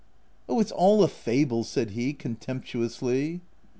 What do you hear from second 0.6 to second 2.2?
all a fable;" said he,